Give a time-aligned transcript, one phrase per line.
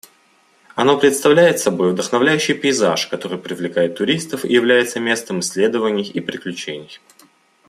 [0.73, 6.99] Оно представляет собой вдохновляющий пейзаж, который привлекает туристов и является местом исследований и приключений.